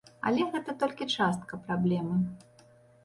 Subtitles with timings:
[0.29, 2.17] Але гэта толькі частка праблемы.